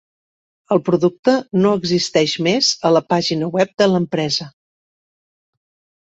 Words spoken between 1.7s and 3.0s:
existeix més a